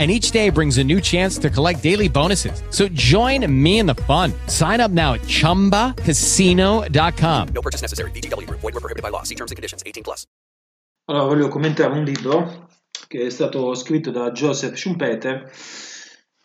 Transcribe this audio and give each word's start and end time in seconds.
And 0.00 0.10
each 0.10 0.30
day 0.30 0.48
brings 0.48 0.78
a 0.78 0.84
new 0.84 0.98
chance 0.98 1.36
to 1.36 1.50
collect 1.50 1.82
daily 1.82 2.08
bonuses. 2.08 2.62
So 2.70 2.88
join 2.88 3.44
me 3.52 3.80
in 3.80 3.86
the 3.86 3.96
fun. 4.08 4.32
Sign 4.46 4.80
up 4.80 4.90
now 4.90 5.12
at 5.12 5.20
chumbacasino.com. 5.22 7.48
No 7.48 7.60
purchase 7.60 7.82
necessary. 7.82 8.10
VGW 8.12 8.46
Group. 8.46 8.60
Void 8.60 8.72
were 8.72 8.80
prohibited 8.80 9.02
by 9.02 9.10
law. 9.10 9.24
See 9.24 9.34
terms 9.34 9.50
and 9.50 9.56
conditions. 9.56 9.82
18 9.84 10.02
plus. 10.02 10.26
Allora, 11.10 11.26
voglio 11.26 11.48
commentare 11.48 11.92
un 11.92 12.04
libro 12.04 12.68
che 13.08 13.26
è 13.26 13.30
stato 13.30 13.74
scritto 13.74 14.12
da 14.12 14.30
Joseph 14.30 14.76
Schumpeter, 14.76 15.50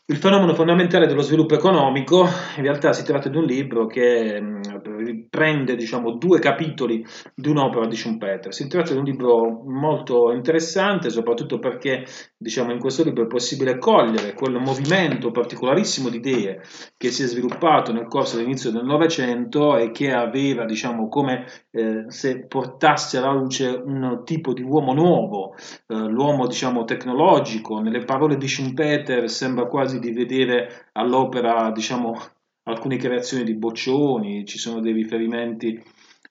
Il 0.08 0.18
fenomeno 0.18 0.54
fondamentale 0.54 1.08
dello 1.08 1.24
sviluppo 1.24 1.56
economico. 1.56 2.28
In 2.58 2.62
realtà 2.62 2.94
si 2.94 3.04
tratta 3.04 3.28
di 3.28 3.38
un 3.38 3.46
libro 3.46 3.88
che 3.88 4.40
mh, 4.40 4.84
riprende 5.04 5.76
diciamo, 5.76 6.12
due 6.12 6.38
capitoli 6.38 7.04
di 7.34 7.50
un'opera 7.50 7.88
di 7.88 7.96
Schumpeter. 7.96 8.54
Si 8.54 8.68
tratta 8.68 8.92
di 8.92 9.00
un 9.00 9.04
libro 9.04 9.64
molto 9.66 10.32
interessante, 10.32 11.10
soprattutto 11.10 11.58
perché 11.58 12.06
diciamo, 12.38 12.72
in 12.72 12.78
questo 12.78 13.04
libro 13.04 13.24
è 13.24 13.28
possibile 13.28 13.80
cogliere 13.80 14.34
quel 14.34 14.60
movimento 14.60 15.32
particolarissimo 15.32 16.10
di 16.10 16.18
idee 16.18 16.62
che 16.98 17.10
si 17.10 17.24
è 17.24 17.26
sviluppato 17.26 17.92
nel 17.92 18.06
corso 18.06 18.36
dell'inizio 18.36 18.70
del 18.70 18.86
Novecento 18.86 19.76
e 19.76 19.90
che 19.90 20.12
aveva 20.14 20.66
diciamo, 20.66 21.08
come 21.10 21.48
eh, 21.72 22.04
se 22.10 22.46
portasse 22.46 23.18
alla 23.18 23.34
luce 23.34 23.82
un 23.84 24.22
tipo 24.24 24.54
di 24.54 24.62
uomo 24.62 24.94
nuovo, 24.94 25.56
eh, 25.88 25.96
l'uomo 25.96 26.46
diciamo, 26.46 26.84
tecnologico. 26.84 27.80
Nelle 27.80 28.06
parole 28.06 28.38
di 28.38 28.48
Schumpeter 28.48 29.28
sembra 29.28 29.66
quasi 29.66 29.94
di 30.00 30.12
vedere 30.12 30.90
all'opera 30.94 31.72
diciamo, 31.72 32.20
alcune 32.64 32.98
creazioni 32.98 33.44
di 33.44 33.56
Boccioni, 33.56 34.46
ci 34.46 34.58
sono 34.58 34.80
dei 34.80 34.94
riferimenti 34.94 35.82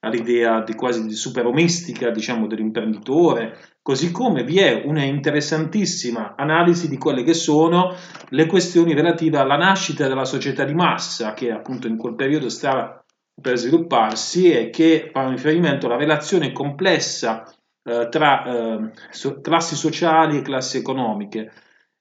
all'idea 0.01 0.63
di 0.63 0.75
quasi 0.75 1.07
di 1.07 1.15
superomistica 1.15 2.11
diciamo, 2.11 2.47
dell'imprenditore, 2.47 3.57
così 3.83 4.11
come 4.11 4.45
vi 4.45 4.59
è 4.59 4.83
una 4.85 5.03
interessantissima 5.03 6.35
analisi 6.37 6.89
di 6.89 6.99
quelle 6.99 7.23
che 7.23 7.35
sono 7.35 7.95
le 8.29 8.47
questioni 8.47 8.95
relative 8.95 9.39
alla 9.39 9.57
nascita 9.57 10.07
della 10.07 10.25
società 10.25 10.65
di 10.65 10.75
massa, 10.75 11.35
che 11.35 11.51
appunto 11.51 11.87
in 11.87 11.97
quel 11.97 12.15
periodo 12.15 12.49
stava 12.49 13.03
per 13.41 13.57
svilupparsi 13.57 14.53
e 14.53 14.71
che 14.71 15.11
fa 15.13 15.29
riferimento 15.29 15.87
alla 15.87 15.97
relazione 15.97 16.53
complessa 16.53 17.45
eh, 17.83 18.09
tra 18.09 18.45
eh, 18.45 18.91
so, 19.11 19.41
classi 19.41 19.75
sociali 19.75 20.39
e 20.39 20.43
classi 20.43 20.77
economiche 20.79 21.51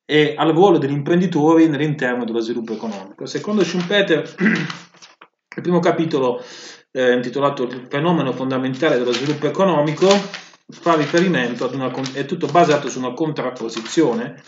e 0.05 0.35
al 0.37 0.51
ruolo 0.51 0.77
degli 0.77 0.91
imprenditori 0.91 1.65
all'interno 1.65 2.25
dello 2.25 2.39
sviluppo 2.39 2.73
economico. 2.73 3.25
Secondo 3.25 3.63
Schumpeter, 3.63 4.35
il 4.39 5.61
primo 5.61 5.79
capitolo 5.79 6.43
eh, 6.91 7.13
intitolato 7.13 7.63
Il 7.63 7.87
fenomeno 7.89 8.31
fondamentale 8.33 8.97
dello 8.97 9.13
sviluppo 9.13 9.47
economico 9.47 10.07
fa 10.69 10.95
riferimento 10.95 11.65
ad 11.65 11.73
una, 11.73 11.91
è 12.13 12.25
tutto 12.25 12.47
basato 12.47 12.89
su 12.89 12.99
una 12.99 13.13
contrapposizione 13.13 14.41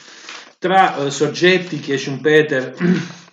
tra 0.60 0.96
eh, 0.96 1.12
soggetti 1.12 1.80
che 1.80 1.98
Schumpeter 1.98 2.74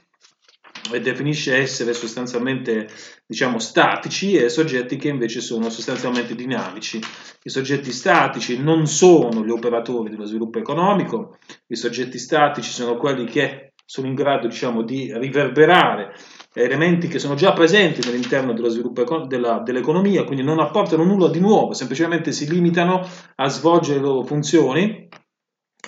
definisce 1.01 1.57
essere 1.57 1.95
sostanzialmente 1.95 2.89
diciamo 3.27 3.59
statici 3.59 4.35
e 4.35 4.49
soggetti 4.49 4.97
che 4.97 5.09
invece 5.09 5.41
sono 5.41 5.71
sostanzialmente 5.71 6.35
dinamici. 6.35 7.01
I 7.43 7.51
soggetti 7.51 7.93
statici 7.93 8.59
non 8.61 8.87
sono 8.87 9.45
gli 9.45 9.51
operatori 9.51 10.11
dello 10.11 10.25
sviluppo 10.25 10.59
economico, 10.59 11.39
i 11.69 11.77
soggetti 11.77 12.19
statici 12.19 12.71
sono 12.71 12.97
quelli 12.97 13.25
che 13.25 13.73
sono 13.85 14.07
in 14.07 14.15
grado 14.15 14.47
diciamo, 14.47 14.83
di 14.83 15.13
riverberare 15.15 16.15
elementi 16.55 17.09
che 17.09 17.19
sono 17.19 17.35
già 17.35 17.53
presenti 17.53 18.07
all'interno 18.07 18.53
dello 18.53 18.69
sviluppo 18.69 19.27
della, 19.27 19.59
dell'economia, 19.59 20.25
quindi 20.25 20.43
non 20.45 20.61
apportano 20.61 21.05
nulla 21.05 21.29
di 21.29 21.41
nuovo, 21.41 21.73
semplicemente 21.75 22.33
si 22.33 22.49
limitano 22.49 23.07
a 23.37 23.49
svolgere 23.49 23.99
le 23.99 24.07
loro 24.07 24.23
funzioni 24.23 25.09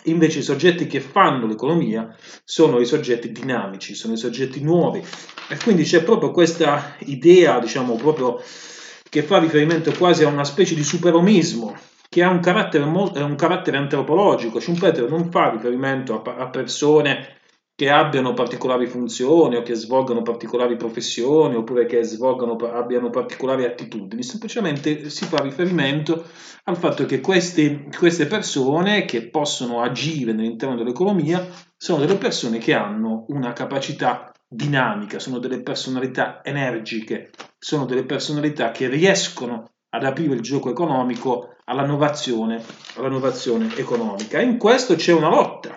Invece 0.05 0.41
i 0.41 0.43
soggetti 0.43 0.87
che 0.87 1.01
fanno 1.01 1.47
l'economia 1.47 2.15
sono 2.45 2.79
i 2.79 2.85
soggetti 2.85 3.33
dinamici, 3.33 3.95
sono 3.95 4.13
i 4.13 4.19
soggetti 4.19 4.61
nuovi 4.63 5.03
e 5.49 5.57
quindi 5.63 5.85
c'è 5.85 6.03
proprio 6.03 6.31
questa 6.31 6.97
idea, 7.01 7.59
diciamo, 7.59 7.97
proprio 7.97 8.43
che 9.09 9.23
fa 9.23 9.39
riferimento 9.39 9.93
quasi 9.93 10.25
a 10.25 10.29
una 10.29 10.45
specie 10.45 10.75
di 10.75 10.85
superomismo 10.85 11.75
che 12.09 12.23
ha 12.23 12.31
un 12.31 12.41
carattere, 12.41 12.85
un 12.85 13.37
carattere 13.37 13.77
antropologico. 13.77 14.61
Schumpeter 14.61 15.09
non 15.09 15.31
fa 15.31 15.51
riferimento 15.51 16.23
a, 16.23 16.37
a 16.37 16.49
persone 16.49 17.39
che 17.77 17.91
abbiano 17.91 18.35
particolari 18.35 18.87
funzioni 18.87 19.57
o 19.57 19.63
che 19.63 19.75
svolgano 19.75 20.23
particolari 20.23 20.77
professioni 20.77 21.57
oppure 21.57 21.87
che 21.87 22.05
svolgano, 22.05 22.55
abbiano 22.55 23.11
particolari 23.11 23.65
attitudini, 23.65 24.23
semplicemente 24.23 25.11
si 25.11 25.25
fa 25.25 25.43
riferimento 25.43 26.25
al 26.65 26.77
fatto 26.77 27.05
che 27.05 27.21
queste, 27.21 27.89
queste 27.97 28.27
persone 28.27 29.05
che 29.05 29.29
possono 29.29 29.83
agire 29.83 30.31
all'interno 30.31 30.77
dell'economia 30.77 31.45
sono 31.77 31.99
delle 31.99 32.17
persone 32.17 32.59
che 32.59 32.75
hanno 32.75 33.25
una 33.29 33.53
capacità 33.53 34.33
dinamica, 34.49 35.19
sono 35.19 35.41
delle 35.41 35.61
personalità 35.61 36.45
energiche, 36.45 37.31
sono 37.59 37.87
delle 37.87 38.05
personalità 38.05 38.71
che 38.71 38.89
riescono 38.89 39.73
ad 39.89 40.05
aprire 40.05 40.35
il 40.35 40.41
gioco 40.41 40.71
economico 40.71 41.57
all'innovazione, 41.65 42.63
all'innovazione 42.97 43.77
economica. 43.77 44.39
E 44.39 44.45
in 44.45 44.59
questo 44.59 44.95
c'è 44.95 45.13
una 45.13 45.29
lotta 45.29 45.75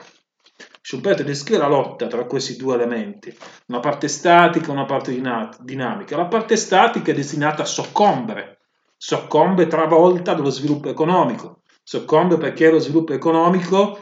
Schumpeter 0.87 1.25
descrive 1.25 1.59
la 1.59 1.67
lotta 1.67 2.07
tra 2.07 2.23
questi 2.23 2.55
due 2.55 2.75
elementi, 2.75 3.35
una 3.65 3.81
parte 3.81 4.07
statica 4.07 4.67
e 4.67 4.71
una 4.71 4.85
parte 4.85 5.11
dinamica. 5.59 6.15
La 6.15 6.27
parte 6.27 6.55
statica 6.55 7.11
è 7.11 7.13
destinata 7.13 7.63
a 7.63 7.65
soccombere, 7.65 8.59
soccombe 8.95 9.67
travolta 9.67 10.33
dallo 10.33 10.49
sviluppo 10.49 10.87
economico, 10.87 11.63
soccombe 11.83 12.38
perché 12.38 12.71
lo 12.71 12.79
sviluppo 12.79 13.12
economico, 13.12 14.00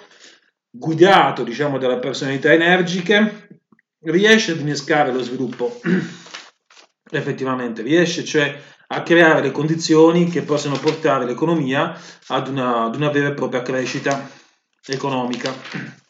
guidato 0.69 1.41
diciamo 1.41 1.79
dalle 1.79 1.97
personalità 1.97 2.53
energiche, 2.53 3.63
riesce 4.01 4.51
ad 4.51 4.59
innescare 4.59 5.11
lo 5.11 5.23
sviluppo, 5.23 5.79
effettivamente 7.09 7.81
riesce 7.81 8.23
cioè 8.23 8.61
a 8.89 9.01
creare 9.01 9.41
le 9.41 9.49
condizioni 9.49 10.29
che 10.29 10.43
possono 10.43 10.77
portare 10.77 11.25
l'economia 11.25 11.99
ad 12.27 12.47
una, 12.47 12.83
ad 12.83 12.93
una 12.93 13.09
vera 13.09 13.29
e 13.29 13.33
propria 13.33 13.63
crescita 13.63 14.29
economica. 14.85 15.51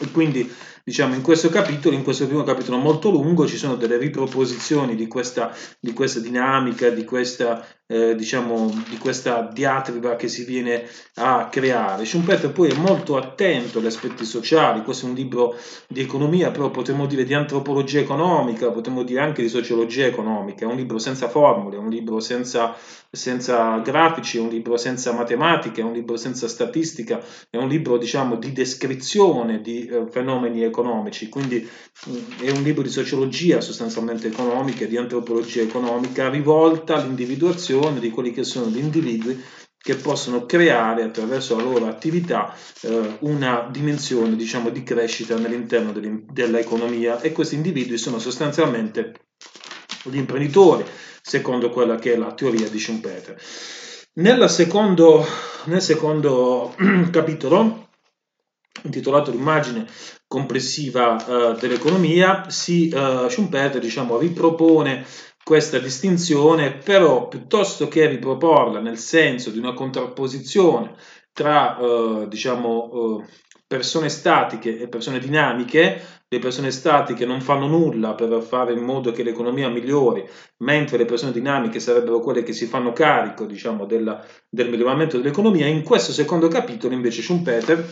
E 0.00 0.10
quindi 0.10 0.50
diciamo, 0.82 1.14
in 1.14 1.22
questo 1.22 1.48
capitolo, 1.50 1.94
in 1.94 2.02
questo 2.02 2.26
primo 2.26 2.42
capitolo 2.42 2.78
molto 2.78 3.10
lungo, 3.10 3.46
ci 3.46 3.56
sono 3.56 3.76
delle 3.76 3.96
riproposizioni 3.96 4.96
di 4.96 5.06
questa, 5.06 5.54
di 5.78 5.92
questa 5.92 6.20
dinamica, 6.20 6.90
di 6.90 7.04
questa, 7.04 7.66
eh, 7.86 8.14
diciamo, 8.14 8.72
di 8.88 8.96
questa 8.96 9.50
diatriba 9.52 10.16
che 10.16 10.28
si 10.28 10.44
viene 10.44 10.88
a 11.16 11.48
creare. 11.50 12.04
Schumpeter 12.04 12.50
poi 12.50 12.70
è 12.70 12.74
molto 12.74 13.16
attento 13.16 13.78
agli 13.78 13.86
aspetti 13.86 14.24
sociali, 14.24 14.82
questo 14.82 15.06
è 15.06 15.08
un 15.10 15.14
libro 15.14 15.56
di 15.86 16.00
economia, 16.00 16.50
però 16.50 16.70
potremmo 16.70 17.06
dire 17.06 17.24
di 17.24 17.34
antropologia 17.34 18.00
economica, 18.00 18.70
potremmo 18.70 19.02
dire 19.02 19.20
anche 19.20 19.42
di 19.42 19.48
sociologia 19.48 20.06
economica, 20.06 20.64
è 20.64 20.68
un 20.68 20.76
libro 20.76 20.98
senza 20.98 21.28
formule, 21.28 21.76
è 21.76 21.78
un 21.78 21.90
libro 21.90 22.20
senza, 22.20 22.74
senza 23.10 23.78
grafici, 23.78 24.38
è 24.38 24.40
un 24.40 24.48
libro 24.48 24.78
senza 24.78 25.12
matematica, 25.12 25.82
è 25.82 25.84
un 25.84 25.92
libro 25.92 26.16
senza 26.16 26.48
statistica, 26.48 27.22
è 27.50 27.58
un 27.58 27.68
libro 27.68 27.98
diciamo 27.98 28.36
di 28.36 28.52
descrizione 28.52 29.60
di 29.60 29.86
eh, 29.86 30.06
fenomeni 30.08 30.62
economici, 30.62 31.28
quindi 31.28 31.68
mh, 32.06 32.10
mm, 32.10 32.46
è 32.46 32.50
un 32.50 32.62
libro 32.62 32.82
di 32.82 32.88
sociologia 32.88 33.60
sostanzialmente 33.60 34.28
economica, 34.28 34.86
di 34.86 34.96
antropologia 34.96 35.60
economica 35.60 36.30
rivolta 36.30 36.94
all'individuazione 36.96 37.73
di 37.98 38.10
quelli 38.10 38.32
che 38.32 38.44
sono 38.44 38.66
gli 38.66 38.78
individui 38.78 39.42
che 39.84 39.96
possono 39.96 40.46
creare 40.46 41.02
attraverso 41.02 41.56
la 41.56 41.62
loro 41.62 41.86
attività 41.88 42.54
eh, 42.80 43.18
una 43.20 43.68
dimensione 43.70 44.34
diciamo, 44.34 44.70
di 44.70 44.82
crescita 44.82 45.34
all'interno 45.34 45.92
dell'economia 45.92 47.20
e 47.20 47.32
questi 47.32 47.56
individui 47.56 47.98
sono 47.98 48.18
sostanzialmente 48.18 49.12
gli 50.04 50.16
imprenditori, 50.16 50.84
secondo 51.20 51.68
quella 51.68 51.96
che 51.96 52.14
è 52.14 52.16
la 52.16 52.32
teoria 52.32 52.68
di 52.70 52.78
Schumpeter. 52.78 53.36
Secondo, 54.48 55.26
nel 55.64 55.82
secondo 55.82 56.74
capitolo, 57.10 57.88
intitolato 58.84 59.30
L'immagine 59.30 59.86
complessiva 60.26 61.14
uh, 61.14 61.58
dell'economia, 61.58 62.48
si, 62.48 62.90
uh, 62.94 63.28
Schumpeter 63.28 63.80
diciamo, 63.80 64.18
ripropone 64.18 65.04
questa 65.44 65.78
distinzione, 65.78 66.72
però 66.78 67.28
piuttosto 67.28 67.86
che 67.86 68.08
riproporla 68.08 68.80
nel 68.80 68.96
senso 68.96 69.50
di 69.50 69.58
una 69.58 69.74
contrapposizione 69.74 70.94
tra 71.32 71.78
eh, 71.78 72.26
diciamo, 72.28 73.20
eh, 73.20 73.24
persone 73.66 74.08
statiche 74.08 74.78
e 74.78 74.88
persone 74.88 75.18
dinamiche, 75.18 76.00
le 76.28 76.38
persone 76.38 76.70
statiche 76.70 77.26
non 77.26 77.40
fanno 77.40 77.66
nulla 77.66 78.14
per 78.14 78.40
fare 78.42 78.72
in 78.72 78.82
modo 78.82 79.12
che 79.12 79.22
l'economia 79.22 79.68
migliori, 79.68 80.26
mentre 80.58 80.96
le 80.96 81.04
persone 81.04 81.32
dinamiche 81.32 81.78
sarebbero 81.78 82.20
quelle 82.20 82.42
che 82.42 82.52
si 82.52 82.66
fanno 82.66 82.92
carico 82.92 83.44
diciamo, 83.44 83.84
della, 83.84 84.24
del 84.48 84.70
miglioramento 84.70 85.18
dell'economia, 85.18 85.66
in 85.66 85.82
questo 85.82 86.12
secondo 86.12 86.48
capitolo 86.48 86.94
invece 86.94 87.20
Schumpeter 87.20 87.86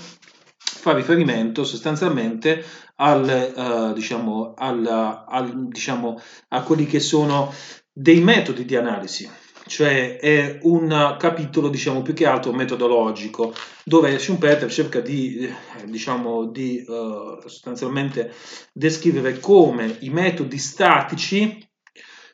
fa 0.82 0.92
riferimento 0.94 1.62
sostanzialmente 1.62 2.64
al, 2.96 3.52
uh, 3.54 3.92
diciamo, 3.94 4.52
al, 4.56 4.84
al, 4.84 5.68
diciamo, 5.68 6.20
a 6.48 6.62
quelli 6.62 6.86
che 6.86 6.98
sono 6.98 7.54
dei 7.92 8.20
metodi 8.20 8.64
di 8.64 8.74
analisi, 8.74 9.30
cioè 9.68 10.18
è 10.18 10.58
un 10.62 11.14
capitolo 11.20 11.68
diciamo 11.68 12.02
più 12.02 12.14
che 12.14 12.26
altro 12.26 12.52
metodologico 12.52 13.54
dove 13.84 14.18
Schumpeter 14.18 14.72
cerca 14.72 14.98
di, 14.98 15.48
diciamo, 15.84 16.46
di 16.46 16.84
uh, 16.84 17.40
sostanzialmente 17.42 18.32
descrivere 18.72 19.38
come 19.38 19.98
i 20.00 20.10
metodi 20.10 20.58
statici 20.58 21.64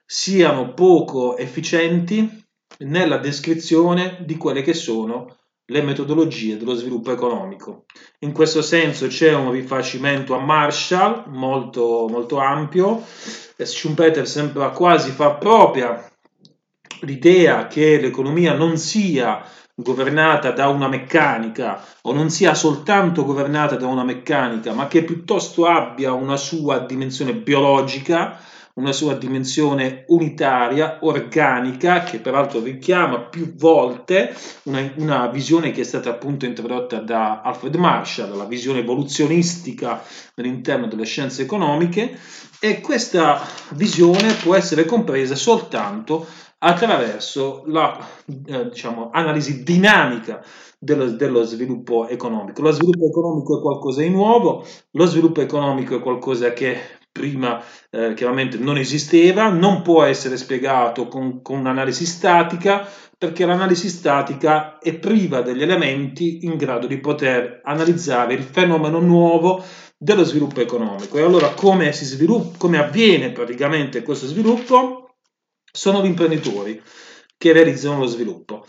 siano 0.07 0.73
poco 0.73 1.37
efficienti 1.37 2.47
nella 2.79 3.19
descrizione 3.19 4.23
di 4.25 4.39
quelle 4.39 4.63
che 4.63 4.73
sono 4.73 5.37
le 5.71 5.83
metodologie 5.83 6.57
dello 6.57 6.75
sviluppo 6.75 7.13
economico. 7.13 7.85
In 8.21 8.33
questo 8.33 8.63
senso 8.63 9.07
c'è 9.07 9.35
un 9.35 9.51
rifacimento 9.51 10.35
a 10.35 10.41
Marshall 10.41 11.25
molto, 11.27 12.07
molto 12.09 12.39
ampio. 12.39 13.03
Schumpeter 13.57 14.27
sembra 14.27 14.71
quasi 14.71 15.11
far 15.11 15.39
propria 15.39 16.11
l'idea 17.01 17.67
che 17.67 18.01
l'economia 18.01 18.55
non 18.55 18.79
sia 18.79 19.45
governata 19.75 20.51
da 20.51 20.69
una 20.69 20.89
meccanica 20.89 21.85
o 22.03 22.13
non 22.13 22.31
sia 22.31 22.55
soltanto 22.55 23.25
governata 23.25 23.77
da 23.77 23.87
una 23.87 24.05
meccanica, 24.05 24.73
ma 24.73 24.89
che 24.89 25.05
piuttosto 25.05 25.67
abbia 25.67 26.13
una 26.13 26.37
sua 26.37 26.79
dimensione 26.79 27.35
biologica, 27.35 28.41
una 28.79 28.93
sua 28.93 29.15
dimensione 29.15 30.05
unitaria, 30.07 30.99
organica, 31.01 32.05
che 32.05 32.19
peraltro 32.19 32.63
richiama 32.63 33.21
più 33.21 33.55
volte 33.57 34.35
una, 34.65 34.93
una, 34.97 35.27
visione 35.27 35.73
che 35.73 35.81
è 35.81 35.85
stata 35.85 36.11
appunto 36.11 36.47
introdotta 36.47 37.01
da 37.01 37.43
Alfred 37.43 37.75
Marshall, 37.75 38.37
la 38.37 38.45
visione 38.45 38.79
evoluzionistica 38.79 40.03
all'interno 40.37 40.87
delle 40.87 41.05
scienze 41.05 41.43
economiche, 41.43 42.17
e 42.61 42.81
questa 42.81 43.41
visione 43.71 44.33
può 44.35 44.55
essere 44.55 44.85
compresa 44.85 45.35
soltanto 45.35 46.27
attraverso 46.59 47.63
la 47.67 47.99
eh, 48.47 48.69
diciamo, 48.69 49.11
analisi 49.13 49.63
dinamica 49.63 50.43
dello, 50.79 51.07
dello, 51.07 51.43
sviluppo 51.43 52.09
economico. 52.09 52.63
Lo 52.63 52.71
sviluppo 52.71 53.07
economico 53.07 53.59
è 53.59 53.61
qualcosa 53.61 54.03
di 54.03 54.11
nuovo, 54.11 54.65
lo 54.93 55.07
sviluppo 55.07 55.41
economico 55.41 55.97
è 55.97 56.01
qualcosa 56.01 56.53
che 56.53 56.98
prima 57.19 57.61
eh, 57.91 58.15
chiaramente 58.15 58.59
non 58.59 58.79
esisteva, 58.79 59.49
non 59.49 59.83
può 59.83 60.05
essere 60.05 60.37
spiegato 60.37 61.09
con, 61.09 61.43
con 61.43 61.59
un'analisi 61.59 62.07
statica 62.07 62.89
perché 63.19 63.45
l'analisi 63.45 63.89
statica 63.89 64.79
è 64.79 64.97
priva 64.97 65.43
degli 65.43 65.63
elementi 65.63 66.45
in 66.45 66.57
grado 66.57 66.87
di 66.87 66.99
poter 66.99 67.61
analizzare 67.65 68.35
il 68.35 68.45
fenomeno 68.45 69.01
nuovo 69.01 69.65
dello 69.97 70.23
sviluppo 70.23 70.61
economico. 70.61 71.19
E 71.19 71.23
allora 71.23 71.49
come, 71.49 71.93
sviluppa, 71.93 72.57
come 72.57 72.79
avviene 72.79 73.33
praticamente 73.33 74.03
questo 74.03 74.29
sviluppo? 74.29 75.17
Sono 75.71 76.01
gli 76.01 76.07
imprenditori 76.07 76.81
che 77.37 77.53
realizzano 77.53 77.99
lo 77.99 78.07
sviluppo. 78.07 78.65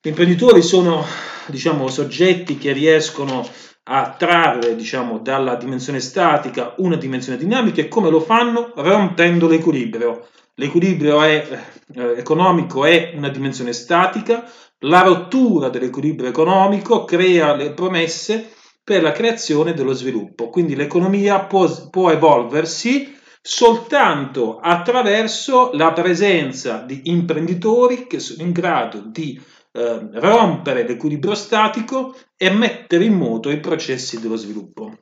Gli 0.00 0.08
imprenditori 0.08 0.62
sono 0.62 1.04
diciamo, 1.46 1.88
soggetti 1.88 2.56
che 2.56 2.72
riescono 2.72 3.46
a 3.84 4.14
trarre 4.16 4.76
diciamo, 4.76 5.18
dalla 5.18 5.56
dimensione 5.56 6.00
statica 6.00 6.74
una 6.78 6.96
dimensione 6.96 7.38
dinamica 7.38 7.80
e 7.80 7.88
come 7.88 8.10
lo 8.10 8.20
fanno? 8.20 8.72
Rompendo 8.76 9.48
l'equilibrio. 9.48 10.28
L'equilibrio 10.54 11.22
è, 11.22 11.64
eh, 11.94 12.18
economico 12.18 12.84
è 12.84 13.12
una 13.16 13.30
dimensione 13.30 13.72
statica, 13.72 14.44
la 14.80 15.02
rottura 15.02 15.68
dell'equilibrio 15.68 16.28
economico 16.28 17.04
crea 17.04 17.54
le 17.54 17.72
promesse 17.72 18.52
per 18.84 19.02
la 19.02 19.12
creazione 19.12 19.74
dello 19.74 19.92
sviluppo. 19.92 20.48
Quindi 20.50 20.74
l'economia 20.74 21.40
può, 21.44 21.68
può 21.88 22.10
evolversi 22.10 23.16
soltanto 23.40 24.58
attraverso 24.58 25.70
la 25.72 25.92
presenza 25.92 26.78
di 26.78 27.02
imprenditori 27.04 28.06
che 28.06 28.20
sono 28.20 28.42
in 28.42 28.52
grado 28.52 29.00
di 29.00 29.40
eh, 29.72 30.08
rompere 30.12 30.86
l'equilibrio 30.86 31.34
statico 31.34 32.14
e 32.36 32.50
mettere 32.50 33.04
in 33.04 33.14
moto 33.14 33.50
i 33.50 33.60
processi 33.60 34.20
dello 34.20 34.36
sviluppo. 34.36 34.98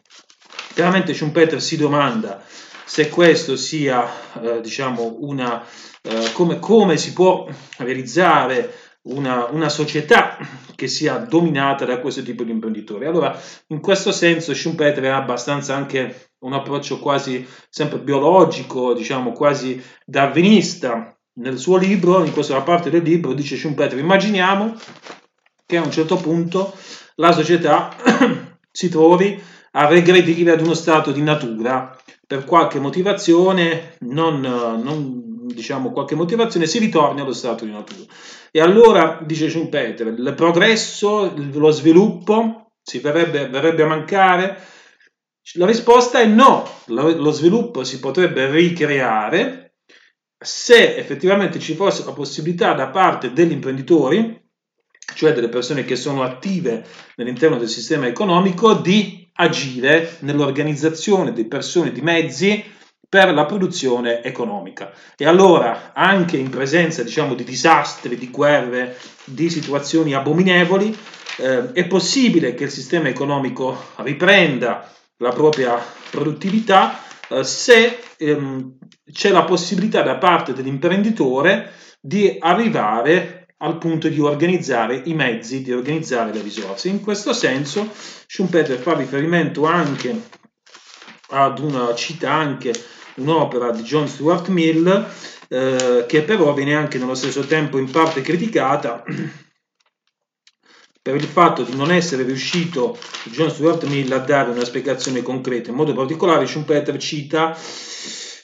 Chiaramente 0.72 1.12
Schumpeter 1.12 1.60
si 1.60 1.76
domanda 1.76 2.42
se 2.84 3.08
questo 3.08 3.56
sia, 3.56 4.08
eh, 4.40 4.60
diciamo, 4.60 5.18
una, 5.20 5.64
eh, 6.02 6.32
come, 6.32 6.58
come, 6.58 6.96
si 6.96 7.12
può 7.12 7.48
realizzare 7.78 8.72
una, 9.02 9.46
una, 9.46 9.68
società 9.68 10.38
che 10.74 10.88
sia 10.88 11.18
dominata 11.18 11.84
da 11.84 12.00
questo 12.00 12.22
tipo 12.22 12.42
di 12.42 12.50
imprenditori. 12.50 13.06
Allora, 13.06 13.38
in 13.68 13.80
questo 13.80 14.12
senso 14.12 14.54
Schumpeter 14.54 15.04
ha 15.06 15.16
abbastanza 15.16 15.74
anche 15.74 16.32
un 16.40 16.52
approccio 16.52 16.98
quasi 16.98 17.46
sempre 17.68 17.98
biologico, 17.98 18.94
diciamo 18.94 19.32
quasi 19.32 19.82
darwinista 20.04 21.16
nel 21.34 21.58
suo 21.58 21.76
libro, 21.76 22.24
in 22.24 22.32
questa 22.32 22.60
parte 22.62 22.90
del 22.90 23.02
libro, 23.02 23.32
dice 23.32 23.56
Schumpeter, 23.56 23.98
immaginiamo 23.98 24.74
che 25.64 25.76
a 25.76 25.84
un 25.84 25.90
certo 25.90 26.16
punto 26.16 26.74
la 27.16 27.32
società 27.32 27.94
si 28.70 28.88
trovi 28.88 29.40
a 29.72 29.86
regredire 29.86 30.52
ad 30.52 30.60
uno 30.60 30.74
stato 30.74 31.12
di 31.12 31.22
natura 31.22 31.96
per 32.26 32.44
qualche 32.44 32.80
motivazione, 32.80 33.96
non, 34.00 34.40
non 34.40 35.46
diciamo 35.46 35.92
qualche 35.92 36.14
motivazione, 36.14 36.66
si 36.66 36.78
ritorna 36.78 37.22
allo 37.22 37.32
stato 37.32 37.64
di 37.64 37.70
natura. 37.70 38.04
E 38.50 38.60
allora, 38.60 39.20
dice 39.24 39.48
Schumpeter, 39.48 40.08
il 40.08 40.34
progresso, 40.36 41.32
lo 41.52 41.70
sviluppo 41.70 42.72
si 42.82 42.98
verrebbe, 42.98 43.48
verrebbe 43.48 43.82
a 43.82 43.86
mancare? 43.86 44.58
La 45.54 45.66
risposta 45.66 46.20
è 46.20 46.26
no, 46.26 46.68
lo 46.86 47.30
sviluppo 47.30 47.82
si 47.82 47.98
potrebbe 47.98 48.50
ricreare 48.50 49.69
se 50.42 50.96
effettivamente 50.96 51.58
ci 51.58 51.74
fosse 51.74 52.02
la 52.04 52.12
possibilità 52.12 52.72
da 52.72 52.88
parte 52.88 53.32
degli 53.32 53.52
imprenditori, 53.52 54.40
cioè 55.14 55.34
delle 55.34 55.50
persone 55.50 55.84
che 55.84 55.96
sono 55.96 56.22
attive 56.22 56.84
all'interno 57.16 57.58
del 57.58 57.68
sistema 57.68 58.06
economico, 58.06 58.72
di 58.72 59.28
agire 59.34 60.16
nell'organizzazione 60.20 61.32
di 61.32 61.44
persone, 61.44 61.92
di 61.92 62.00
mezzi 62.00 62.64
per 63.06 63.34
la 63.34 63.44
produzione 63.44 64.22
economica. 64.22 64.92
E 65.16 65.26
allora, 65.26 65.92
anche 65.92 66.38
in 66.38 66.48
presenza 66.48 67.02
diciamo, 67.02 67.34
di 67.34 67.44
disastri, 67.44 68.16
di 68.16 68.30
guerre, 68.30 68.96
di 69.24 69.50
situazioni 69.50 70.14
abominevoli, 70.14 70.96
eh, 71.36 71.72
è 71.72 71.86
possibile 71.86 72.54
che 72.54 72.64
il 72.64 72.70
sistema 72.70 73.08
economico 73.08 73.76
riprenda 73.96 74.90
la 75.18 75.30
propria 75.30 75.78
produttività 76.10 77.08
se 77.42 77.98
ehm, 78.16 78.78
c'è 79.12 79.30
la 79.30 79.44
possibilità 79.44 80.02
da 80.02 80.16
parte 80.16 80.52
dell'imprenditore 80.52 81.72
di 82.00 82.36
arrivare 82.38 83.40
al 83.58 83.78
punto 83.78 84.08
di 84.08 84.18
organizzare 84.20 85.02
i 85.04 85.14
mezzi, 85.14 85.62
di 85.62 85.72
organizzare 85.72 86.32
le 86.32 86.42
risorse. 86.42 86.88
In 86.88 87.00
questo 87.00 87.32
senso 87.32 87.88
Schumpeter 88.26 88.78
fa 88.78 88.94
riferimento 88.94 89.66
anche 89.66 90.28
ad 91.28 91.58
una, 91.58 91.94
cita 91.94 92.32
anche 92.32 92.72
un'opera 93.16 93.70
di 93.70 93.82
John 93.82 94.08
Stuart 94.08 94.48
Mill 94.48 95.06
eh, 95.48 96.04
che 96.06 96.22
però 96.22 96.54
viene 96.54 96.74
anche 96.74 96.98
nello 96.98 97.14
stesso 97.14 97.42
tempo 97.42 97.78
in 97.78 97.90
parte 97.90 98.22
criticata 98.22 99.04
per 101.02 101.14
il 101.14 101.24
fatto 101.24 101.62
di 101.62 101.74
non 101.74 101.90
essere 101.90 102.24
riuscito 102.24 102.98
John 103.30 103.50
Stuart 103.50 103.84
Mill 103.84 104.12
a 104.12 104.18
dare 104.18 104.50
una 104.50 104.64
spiegazione 104.64 105.22
concreta. 105.22 105.70
In 105.70 105.76
modo 105.76 105.94
particolare 105.94 106.46
Schumpeter 106.46 106.98
cita 106.98 107.56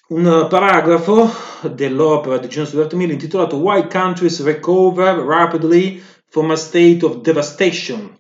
un 0.09 0.47
paragrafo 0.49 1.31
dell'opera 1.71 2.39
di 2.39 2.47
John 2.47 2.67
Stuart 2.67 2.95
Mill 2.95 3.11
intitolato 3.11 3.57
Why 3.57 3.87
Countries 3.89 4.43
Recover 4.43 5.17
Rapidly 5.17 6.03
from 6.29 6.51
a 6.51 6.57
State 6.57 7.01
of 7.03 7.21
Devastation 7.21 8.19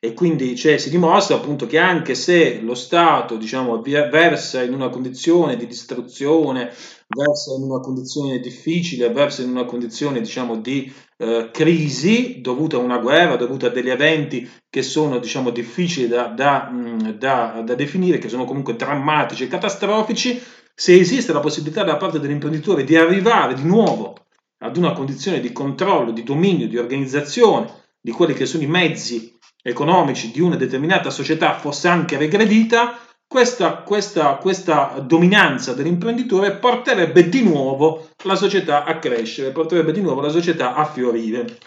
e 0.00 0.14
quindi 0.14 0.54
cioè, 0.54 0.78
si 0.78 0.90
dimostra 0.90 1.36
appunto 1.36 1.66
che 1.66 1.78
anche 1.78 2.14
se 2.14 2.60
lo 2.60 2.74
Stato 2.74 3.36
diciamo, 3.36 3.80
versa 3.82 4.62
in 4.62 4.72
una 4.72 4.90
condizione 4.90 5.56
di 5.56 5.66
distruzione, 5.66 6.72
versa 7.08 7.54
in 7.54 7.62
una 7.62 7.80
condizione 7.80 8.38
difficile, 8.38 9.10
versa 9.10 9.42
in 9.42 9.50
una 9.50 9.64
condizione 9.64 10.20
diciamo, 10.20 10.56
di 10.56 10.92
eh, 11.16 11.50
crisi 11.52 12.40
dovuta 12.40 12.76
a 12.76 12.80
una 12.80 12.98
guerra, 12.98 13.36
dovuta 13.36 13.68
a 13.68 13.70
degli 13.70 13.88
eventi 13.88 14.48
che 14.68 14.82
sono 14.82 15.18
diciamo, 15.18 15.50
difficili 15.50 16.06
da, 16.06 16.26
da, 16.26 16.68
mm, 16.70 16.98
da, 17.10 17.62
da 17.64 17.74
definire, 17.74 18.18
che 18.18 18.28
sono 18.28 18.44
comunque 18.44 18.76
drammatici 18.76 19.44
e 19.44 19.48
catastrofici, 19.48 20.40
se 20.74 20.98
esiste 20.98 21.32
la 21.32 21.40
possibilità 21.40 21.82
da 21.82 21.96
parte 21.96 22.20
dell'imprenditore 22.20 22.84
di 22.84 22.94
arrivare 22.94 23.54
di 23.54 23.64
nuovo 23.64 24.14
ad 24.58 24.76
una 24.76 24.92
condizione 24.92 25.40
di 25.40 25.52
controllo, 25.52 26.12
di 26.12 26.22
dominio, 26.22 26.68
di 26.68 26.76
organizzazione 26.76 27.72
di 28.00 28.10
quelli 28.12 28.34
che 28.34 28.46
sono 28.46 28.62
i 28.62 28.68
mezzi 28.68 29.36
economici 29.62 30.30
di 30.30 30.40
una 30.40 30.56
determinata 30.56 31.10
società 31.10 31.58
fosse 31.58 31.88
anche 31.88 32.16
regredita, 32.16 32.98
questa, 33.28 33.82
questa, 33.82 34.36
questa, 34.36 34.98
dominanza 35.04 35.74
dell'imprenditore 35.74 36.56
porterebbe 36.56 37.28
di 37.28 37.42
nuovo 37.42 38.08
la 38.24 38.34
società 38.34 38.84
a 38.84 38.98
crescere, 38.98 39.52
porterebbe 39.52 39.92
di 39.92 40.00
nuovo 40.00 40.22
la 40.22 40.30
società 40.30 40.74
a 40.74 40.86
fiorire. 40.86 41.58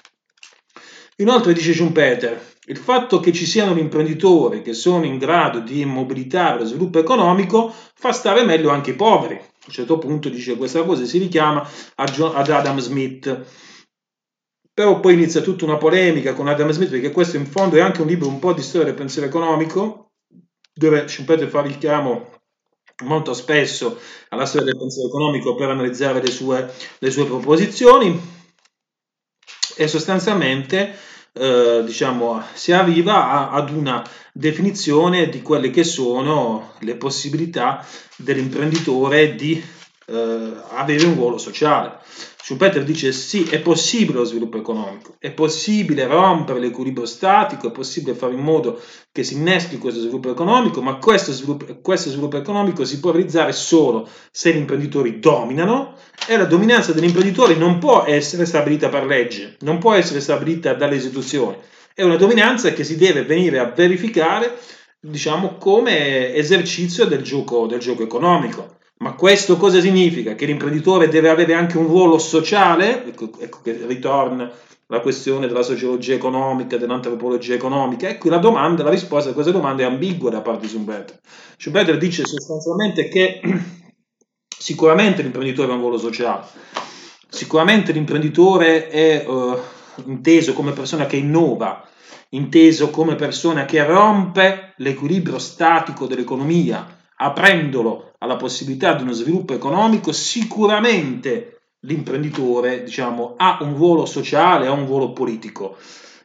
Inoltre 1.18 1.54
dice 1.54 1.74
Schumpeter, 1.74 2.42
il 2.66 2.78
fatto 2.78 3.20
che 3.20 3.32
ci 3.32 3.46
siano 3.46 3.78
imprenditori 3.78 4.64
che 4.64 4.74
sono 4.74 5.06
in 5.06 5.20
grado 5.20 5.60
di 5.60 5.82
immobilitare 5.82 6.60
lo 6.60 6.66
sviluppo 6.66 6.98
economico 6.98 7.72
fa 7.94 8.12
stare 8.12 8.44
meglio 8.44 8.72
anche 8.72 8.92
i 8.92 8.96
poveri. 8.96 9.36
A 9.36 9.66
un 9.68 9.74
certo 9.74 10.00
punto 10.00 10.30
dice 10.30 10.58
questa 10.58 10.82
cosa 10.84 11.06
si 11.06 11.20
richiama 11.20 11.68
ad 11.96 12.50
Adam 12.50 12.80
Smith 12.80 13.46
però 14.74 15.00
poi 15.00 15.14
inizia 15.14 15.42
tutta 15.42 15.66
una 15.66 15.78
polemica 15.78 16.34
con 16.34 16.48
Adam 16.48 16.72
Smith, 16.72 16.90
perché 16.90 17.12
questo 17.12 17.38
in 17.38 17.46
fondo 17.46 17.76
è 17.76 17.82
anche 17.82 18.02
un 18.02 18.08
libro 18.08 18.28
un 18.28 18.40
po' 18.40 18.54
di 18.54 18.62
storia 18.62 18.88
del 18.88 18.96
pensiero 18.96 19.28
economico, 19.28 20.11
dove 20.82 21.08
Schumpeter 21.08 21.48
fa 21.48 21.62
richiamo 21.62 22.40
molto 23.04 23.34
spesso 23.34 24.00
alla 24.30 24.48
storia 24.48 24.72
del 24.72 24.80
pensiero 24.80 25.10
economico 25.10 25.54
per 25.54 25.70
analizzare 25.70 26.22
le 26.22 26.32
sue, 26.32 26.74
le 26.98 27.12
sue 27.12 27.26
proposizioni. 27.26 28.40
E 29.76 29.88
sostanzialmente 29.88 30.96
eh, 31.34 31.84
diciamo, 31.86 32.44
si 32.54 32.72
arriva 32.72 33.30
a, 33.30 33.52
ad 33.52 33.70
una 33.70 34.04
definizione 34.34 35.30
di 35.30 35.42
quelle 35.44 35.70
che 35.70 35.84
sono 35.84 36.74
le 36.80 36.96
possibilità 36.96 37.86
dell'imprenditore 38.18 39.36
di 39.36 39.64
eh, 40.08 40.52
avere 40.70 41.06
un 41.06 41.16
ruolo 41.16 41.38
sociale. 41.38 42.00
Schumpeter 42.44 42.84
dice 42.84 43.12
sì, 43.12 43.44
è 43.44 43.60
possibile 43.60 44.18
lo 44.18 44.24
sviluppo 44.24 44.58
economico, 44.58 45.16
è 45.20 45.32
possibile 45.32 46.08
rompere 46.08 46.60
l'equilibrio 46.60 47.06
statico, 47.06 47.68
è 47.68 47.72
possibile 47.72 48.16
fare 48.16 48.34
in 48.34 48.40
modo 48.40 48.82
che 49.12 49.24
si 49.24 49.36
inneschi 49.36 49.78
questo 49.78 50.00
sviluppo 50.02 50.32
economico, 50.32 50.82
ma 50.82 50.96
questo 50.96 51.32
sviluppo, 51.32 51.80
questo 51.82 52.10
sviluppo 52.10 52.38
economico 52.38 52.84
si 52.84 53.00
può 53.00 53.12
realizzare 53.12 53.52
solo 53.52 54.10
se 54.32 54.54
gli 54.54 54.58
imprenditori 54.58 55.20
dominano 55.20 55.96
e 56.28 56.36
la 56.36 56.46
dominanza 56.46 56.94
degli 56.94 57.06
imprenditori 57.06 57.56
non 57.56 57.78
può 57.78 58.06
essere 58.06 58.46
stabilita 58.48 58.90
per 58.90 59.06
legge, 59.06 59.58
non 59.60 59.78
può 59.78 59.94
essere 59.94 60.20
stabilita 60.20 60.74
dalle 60.74 60.96
istituzioni, 60.96 61.58
è 61.94 62.02
una 62.02 62.16
dominanza 62.16 62.74
che 62.74 62.84
si 62.84 62.98
deve 62.98 63.24
venire 63.24 63.60
a 63.60 63.66
verificare 63.66 64.58
diciamo 65.00 65.58
come 65.58 66.34
esercizio 66.34 67.06
del 67.06 67.22
gioco, 67.22 67.68
del 67.68 67.80
gioco 67.80 68.02
economico. 68.02 68.80
Ma 69.02 69.14
questo 69.14 69.58
cosa 69.58 69.80
significa? 69.80 70.36
Che 70.36 70.46
l'imprenditore 70.46 71.10
deve 71.10 71.30
avere 71.30 71.56
anche 71.56 71.78
un 71.78 71.88
ruolo 71.88 72.20
sociale? 72.20 73.04
Ecco, 73.08 73.32
ecco 73.40 73.60
che 73.64 73.86
ritorna 73.88 74.52
la 74.86 75.00
questione 75.00 75.48
della 75.48 75.64
sociologia 75.64 76.14
economica, 76.14 76.78
dell'antropologia 76.78 77.56
economica. 77.56 78.08
Ecco 78.08 78.30
la 78.30 78.38
domanda, 78.38 78.84
la 78.84 78.92
risposta 78.92 79.32
a 79.32 79.34
questa 79.34 79.52
domanda 79.52 79.82
è 79.82 79.86
ambigua 79.86 80.30
da 80.30 80.42
parte 80.42 80.62
di 80.62 80.68
Schumpeter. 80.68 81.20
Schumpeter 81.58 81.98
dice 81.98 82.26
sostanzialmente 82.28 83.08
che 83.08 83.42
sicuramente 84.56 85.24
l'imprenditore 85.24 85.72
ha 85.72 85.76
un 85.76 85.82
ruolo 85.82 85.98
sociale, 85.98 86.46
sicuramente 87.28 87.94
l'imprenditore 87.94 88.88
è 88.88 89.26
uh, 89.28 89.58
inteso 90.06 90.54
come 90.54 90.74
persona 90.74 91.08
che 91.08 91.16
innova, 91.16 91.88
inteso 92.30 92.92
come 92.92 93.16
persona 93.16 93.66
che 93.66 93.84
rompe 93.84 94.74
l'equilibrio 94.78 95.40
statico 95.40 96.06
dell'economia, 96.06 97.00
aprendolo 97.16 98.11
alla 98.22 98.36
possibilità 98.36 98.94
di 98.94 99.04
uno 99.04 99.12
sviluppo 99.12 99.54
economico, 99.54 100.12
sicuramente 100.12 101.62
l'imprenditore 101.82 102.84
diciamo, 102.84 103.34
ha 103.38 103.58
un 103.62 103.76
ruolo 103.76 104.06
sociale, 104.06 104.68
ha 104.68 104.72
un 104.72 104.86
ruolo 104.86 105.12
politico. 105.14 105.78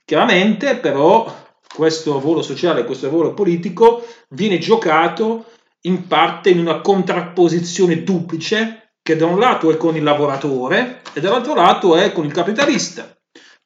Chiaramente 0.05 0.77
però 0.77 1.45
questo 1.75 2.21
ruolo 2.21 2.43
sociale, 2.43 2.85
questo 2.85 3.09
ruolo 3.09 3.35
politico 3.35 4.07
viene 4.31 4.59
giocato 4.59 5.47
in 5.83 6.07
parte 6.07 6.51
in 6.51 6.59
una 6.59 6.81
contrapposizione 6.81 8.03
duplice 8.03 8.93
che 9.03 9.17
da 9.17 9.27
un 9.27 9.39
lato 9.39 9.71
è 9.71 9.77
con 9.77 9.97
il 9.97 10.03
lavoratore 10.03 11.03
e 11.13 11.21
dall'altro 11.21 11.55
lato 11.55 11.97
è 11.97 12.13
con 12.13 12.25
il 12.25 12.33
capitalista 12.33 13.17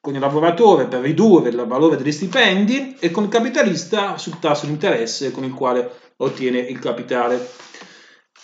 con 0.01 0.15
il 0.15 0.19
lavoratore 0.19 0.87
per 0.87 1.01
ridurre 1.01 1.49
il 1.49 1.63
valore 1.67 1.95
degli 1.95 2.11
stipendi 2.11 2.97
e 2.99 3.11
con 3.11 3.25
il 3.25 3.29
capitalista 3.29 4.17
sul 4.17 4.39
tasso 4.39 4.65
di 4.65 4.71
interesse 4.71 5.29
con 5.29 5.43
il 5.43 5.53
quale 5.53 5.91
ottiene 6.17 6.57
il 6.57 6.79
capitale. 6.79 7.47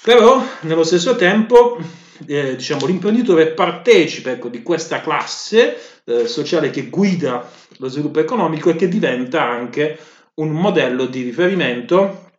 Però 0.01 0.43
nello 0.61 0.83
stesso 0.83 1.15
tempo 1.15 1.77
eh, 2.25 2.55
diciamo, 2.55 2.85
l'imprenditore 2.85 3.47
partecipa 3.47 4.31
ecco, 4.31 4.47
di 4.49 4.63
questa 4.63 5.01
classe 5.01 5.77
eh, 6.05 6.27
sociale 6.27 6.69
che 6.69 6.87
guida 6.89 7.49
lo 7.77 7.87
sviluppo 7.87 8.19
economico 8.19 8.69
e 8.69 8.75
che 8.75 8.87
diventa 8.87 9.43
anche 9.43 9.97
un 10.35 10.49
modello 10.49 11.05
di 11.05 11.23
riferimento 11.23 12.31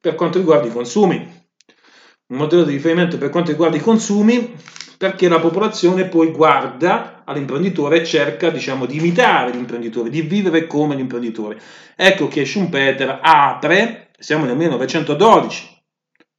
per 0.00 0.14
quanto 0.14 0.38
riguarda 0.38 0.68
i 0.68 0.72
consumi. 0.72 1.34
Un 2.28 2.36
modello 2.36 2.64
di 2.64 2.72
riferimento 2.72 3.18
per 3.18 3.30
quanto 3.30 3.50
riguarda 3.50 3.76
i 3.76 3.80
consumi 3.80 4.54
perché 4.96 5.28
la 5.28 5.40
popolazione 5.40 6.06
poi 6.06 6.30
guarda 6.30 7.22
all'imprenditore 7.24 8.00
e 8.00 8.04
cerca 8.04 8.50
diciamo, 8.50 8.86
di 8.86 8.96
imitare 8.96 9.50
l'imprenditore, 9.50 10.10
di 10.10 10.22
vivere 10.22 10.66
come 10.66 10.94
l'imprenditore. 10.94 11.60
Ecco 11.94 12.28
che 12.28 12.44
Schumpeter 12.44 13.18
apre, 13.22 14.10
siamo 14.18 14.44
nel 14.44 14.56
1912, 14.56 15.75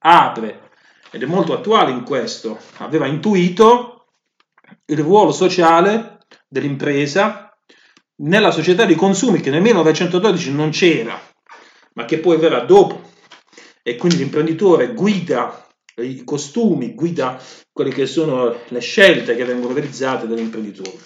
apre, 0.07 0.69
ed 1.11 1.23
è 1.23 1.25
molto 1.25 1.53
attuale 1.53 1.91
in 1.91 2.03
questo, 2.03 2.59
aveva 2.77 3.05
intuito 3.05 4.07
il 4.85 4.99
ruolo 4.99 5.31
sociale 5.31 6.19
dell'impresa 6.47 7.55
nella 8.19 8.51
società 8.51 8.85
di 8.85 8.95
consumi 8.95 9.39
che 9.39 9.49
nel 9.49 9.61
1912 9.61 10.53
non 10.53 10.69
c'era, 10.71 11.19
ma 11.93 12.05
che 12.05 12.19
poi 12.19 12.37
verrà 12.37 12.61
dopo. 12.61 13.03
E 13.83 13.95
quindi 13.95 14.17
l'imprenditore 14.17 14.93
guida 14.93 15.67
i 16.03 16.23
costumi, 16.23 16.93
guida 16.93 17.41
quelle 17.71 17.89
che 17.91 18.05
sono 18.05 18.55
le 18.67 18.79
scelte 18.79 19.35
che 19.35 19.45
vengono 19.45 19.73
realizzate 19.73 20.27
dall'imprenditore. 20.27 20.97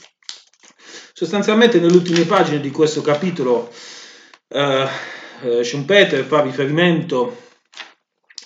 Sostanzialmente 1.14 1.80
nelle 1.80 1.96
ultime 1.96 2.26
pagine 2.26 2.60
di 2.60 2.72
questo 2.72 3.02
capitolo 3.02 3.72
eh, 4.48 4.88
eh, 5.44 5.64
Schumpeter 5.64 6.26
fa 6.26 6.42
riferimento 6.42 7.50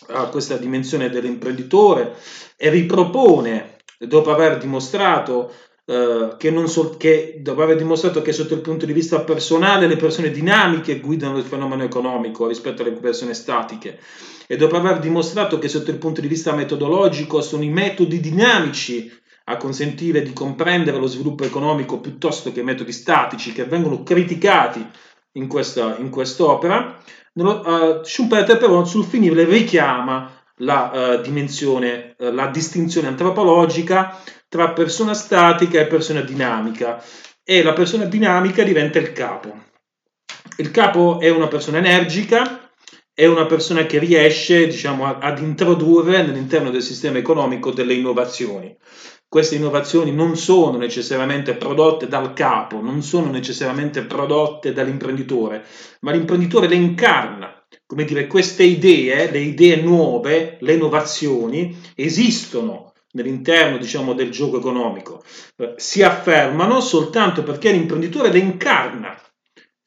a 0.10 0.28
questa 0.28 0.58
dimensione 0.58 1.10
dell'imprenditore 1.10 2.16
e 2.58 2.70
ripropone, 2.70 3.78
dopo 4.00 4.32
aver 4.32 4.58
dimostrato 4.58 5.54
Uh, 5.88 6.36
che, 6.38 6.52
so, 6.66 6.98
che, 6.98 7.42
dopo 7.44 7.62
aver 7.62 7.76
dimostrato 7.76 8.24
che 8.24 8.32
sotto 8.32 8.56
il 8.56 8.62
punto 8.62 8.88
di 8.88 8.92
vista 8.92 9.20
personale 9.20 9.86
le 9.86 9.98
persone 9.98 10.32
dinamiche 10.32 11.00
guidano 11.00 11.38
il 11.38 11.44
fenomeno 11.44 11.84
economico 11.84 12.48
rispetto 12.48 12.82
alle 12.82 12.94
persone 12.94 13.36
statiche 13.36 14.00
e 14.48 14.58
dopo 14.58 14.78
aver 14.78 14.98
dimostrato 14.98 15.60
che 15.60 15.68
sotto 15.68 15.92
il 15.92 16.00
punto 16.00 16.22
di 16.22 16.28
vista 16.28 16.56
metodologico 16.56 17.40
sono 17.40 17.62
i 17.62 17.70
metodi 17.70 18.20
dinamici 18.20 19.12
a 19.44 19.58
consentire 19.58 20.24
di 20.24 20.34
comprendere 20.34 20.98
lo 20.98 21.06
sviluppo 21.06 21.44
economico 21.44 22.00
piuttosto 22.00 22.52
che 22.52 22.64
metodi 22.64 22.92
statici 22.92 23.52
che 23.52 23.66
vengono 23.66 24.02
criticati 24.02 24.84
in, 25.34 25.48
questa, 25.48 25.98
in 25.98 26.10
quest'opera, 26.10 27.00
Schumpeter 27.38 28.58
però 28.58 28.86
sul 28.86 29.04
finire 29.04 29.44
richiama 29.44 30.32
la 30.60 31.18
uh, 31.18 31.22
dimensione, 31.22 32.16
uh, 32.18 32.32
la 32.32 32.48
distinzione 32.48 33.10
antropologica 33.10 34.18
tra 34.48 34.72
persona 34.72 35.14
statica 35.14 35.82
e 35.82 35.88
persona 35.88 36.22
dinamica 36.22 37.04
e 37.44 37.62
la 37.62 37.74
persona 37.74 38.06
dinamica 38.06 38.64
diventa 38.64 39.00
il 39.00 39.12
capo. 39.12 39.64
Il 40.58 40.72
capo 40.72 41.20
è 41.20 41.30
una 41.30 41.48
persona 41.48 41.80
energica, 41.80 42.72
è 43.14 43.26
una 43.26 43.46
persona 43.46 43.86
che 43.86 44.00
riesce 44.00 44.68
diciamo, 44.68 45.06
ad 45.20 45.40
introdurre 45.40 46.20
all'interno 46.20 46.70
del 46.70 46.82
sistema 46.82 47.18
economico 47.18 47.72
delle 47.72 47.94
innovazioni. 47.96 48.74
Queste 49.36 49.56
innovazioni 49.56 50.14
non 50.14 50.38
sono 50.38 50.78
necessariamente 50.78 51.56
prodotte 51.56 52.08
dal 52.08 52.32
capo, 52.32 52.80
non 52.80 53.02
sono 53.02 53.30
necessariamente 53.30 54.04
prodotte 54.04 54.72
dall'imprenditore, 54.72 55.66
ma 56.00 56.14
l'imprenditore 56.14 56.70
le 56.70 56.76
incarna. 56.76 57.62
Come 57.86 58.06
dire, 58.06 58.28
queste 58.28 58.64
idee, 58.64 59.30
le 59.30 59.40
idee 59.40 59.82
nuove, 59.82 60.56
le 60.62 60.74
innovazioni 60.76 61.78
esistono 61.96 62.94
nell'interno 63.12 63.78
diciamo, 63.78 64.14
del 64.14 64.32
gioco 64.32 64.58
economico, 64.58 65.22
eh, 65.58 65.74
si 65.76 66.02
affermano 66.02 66.80
soltanto 66.80 67.44
perché 67.44 67.74
l'imprenditore 67.74 68.32
le 68.32 68.40
incarna, 68.40 69.22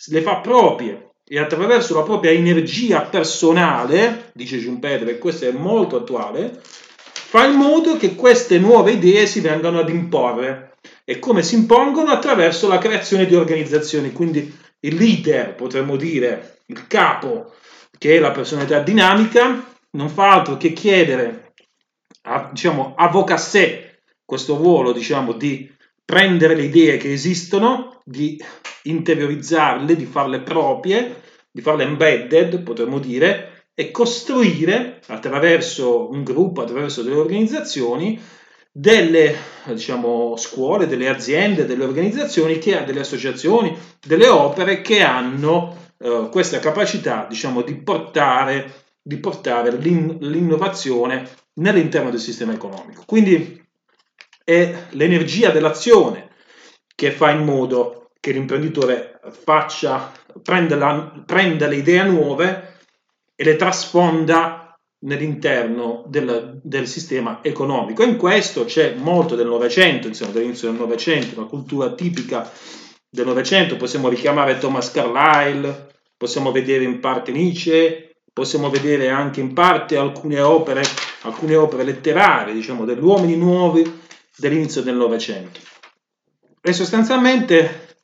le 0.08 0.20
fa 0.20 0.40
proprie 0.40 1.12
e 1.26 1.38
attraverso 1.38 1.94
la 1.94 2.02
propria 2.02 2.32
energia 2.32 3.00
personale, 3.00 4.30
dice 4.34 4.60
Schumpeter, 4.60 5.08
e 5.08 5.16
questo 5.16 5.46
è 5.46 5.52
molto 5.52 5.96
attuale, 5.96 6.60
fa 7.28 7.44
in 7.44 7.56
modo 7.56 7.98
che 7.98 8.14
queste 8.14 8.58
nuove 8.58 8.92
idee 8.92 9.26
si 9.26 9.40
vengano 9.40 9.80
ad 9.80 9.90
imporre. 9.90 10.76
E 11.04 11.18
come 11.18 11.42
si 11.42 11.56
impongono? 11.56 12.10
Attraverso 12.10 12.68
la 12.68 12.78
creazione 12.78 13.26
di 13.26 13.34
organizzazioni. 13.34 14.12
Quindi 14.12 14.50
il 14.80 14.94
leader, 14.94 15.54
potremmo 15.54 15.96
dire, 15.96 16.60
il 16.68 16.86
capo, 16.86 17.52
che 17.98 18.16
è 18.16 18.18
la 18.18 18.30
personalità 18.30 18.80
dinamica, 18.80 19.62
non 19.90 20.08
fa 20.08 20.32
altro 20.32 20.56
che 20.56 20.72
chiedere, 20.72 21.52
a, 22.22 22.48
diciamo, 22.50 22.94
avoca 22.96 23.34
a 23.34 23.38
sé 23.38 24.00
questo 24.24 24.56
ruolo, 24.56 24.92
diciamo, 24.92 25.32
di 25.32 25.70
prendere 26.02 26.54
le 26.54 26.62
idee 26.62 26.96
che 26.96 27.12
esistono, 27.12 28.00
di 28.06 28.42
interiorizzarle, 28.84 29.96
di 29.96 30.06
farle 30.06 30.40
proprie, 30.40 31.20
di 31.50 31.60
farle 31.60 31.84
embedded, 31.84 32.62
potremmo 32.62 32.98
dire, 32.98 33.47
e 33.80 33.92
costruire 33.92 35.00
attraverso 35.06 36.10
un 36.10 36.24
gruppo, 36.24 36.62
attraverso 36.62 37.04
delle 37.04 37.14
organizzazioni, 37.14 38.20
delle 38.72 39.36
diciamo, 39.66 40.34
scuole, 40.36 40.88
delle 40.88 41.08
aziende, 41.08 41.64
delle 41.64 41.84
organizzazioni, 41.84 42.58
che, 42.58 42.82
delle 42.84 42.98
associazioni, 42.98 43.78
delle 44.04 44.26
opere 44.26 44.80
che 44.80 45.04
hanno 45.04 45.92
eh, 45.96 46.26
questa 46.28 46.58
capacità 46.58 47.24
diciamo, 47.28 47.62
di 47.62 47.76
portare, 47.76 48.86
di 49.00 49.18
portare 49.18 49.70
l'in, 49.76 50.18
l'innovazione 50.22 51.28
nell'interno 51.60 52.10
del 52.10 52.18
sistema 52.18 52.52
economico. 52.52 53.04
Quindi 53.06 53.64
è 54.42 54.74
l'energia 54.90 55.50
dell'azione 55.50 56.30
che 56.96 57.12
fa 57.12 57.30
in 57.30 57.44
modo 57.44 58.10
che 58.18 58.32
l'imprenditore 58.32 59.20
faccia, 59.44 60.12
prenda, 60.42 60.74
la, 60.74 61.22
prenda 61.24 61.68
le 61.68 61.76
idee 61.76 62.02
nuove 62.02 62.72
e 63.40 63.44
le 63.44 63.54
trasfonda 63.54 64.76
nell'interno 65.02 66.02
del, 66.08 66.58
del, 66.60 66.88
sistema 66.88 67.38
economico. 67.42 68.02
In 68.02 68.16
questo 68.16 68.64
c'è 68.64 68.94
molto 68.94 69.36
del 69.36 69.46
Novecento, 69.46 70.08
insomma, 70.08 70.32
dell'inizio 70.32 70.68
del 70.68 70.80
Novecento, 70.80 71.38
una 71.38 71.48
cultura 71.48 71.92
tipica 71.92 72.50
del 73.08 73.26
Novecento, 73.26 73.76
possiamo 73.76 74.08
richiamare 74.08 74.58
Thomas 74.58 74.90
Carlyle, 74.90 75.86
possiamo 76.16 76.50
vedere 76.50 76.82
in 76.82 76.98
parte 76.98 77.30
Nietzsche, 77.30 78.16
possiamo 78.32 78.70
vedere 78.70 79.08
anche 79.08 79.38
in 79.38 79.52
parte 79.52 79.96
alcune 79.96 80.40
opere, 80.40 80.82
alcune 81.22 81.54
opere 81.54 81.84
letterarie, 81.84 82.52
diciamo, 82.52 82.84
degli 82.84 83.00
uomini 83.00 83.36
nuovi 83.36 84.00
dell'inizio 84.36 84.82
del 84.82 84.96
Novecento. 84.96 85.60
E 86.60 86.72
sostanzialmente 86.72 87.94